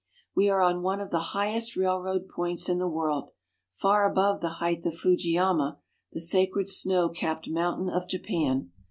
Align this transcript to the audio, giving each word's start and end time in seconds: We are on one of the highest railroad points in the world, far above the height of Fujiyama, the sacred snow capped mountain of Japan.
We 0.33 0.49
are 0.49 0.63
on 0.63 0.81
one 0.81 0.99
of 0.99 1.11
the 1.11 1.19
highest 1.37 1.75
railroad 1.77 2.27
points 2.27 2.67
in 2.67 2.79
the 2.79 2.87
world, 2.87 3.29
far 3.71 4.09
above 4.09 4.41
the 4.41 4.53
height 4.57 4.83
of 4.83 4.95
Fujiyama, 4.97 5.77
the 6.11 6.19
sacred 6.19 6.69
snow 6.69 7.07
capped 7.09 7.47
mountain 7.47 7.87
of 7.87 8.07
Japan. 8.07 8.71